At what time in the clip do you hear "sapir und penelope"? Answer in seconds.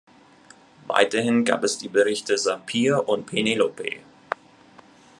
2.35-3.99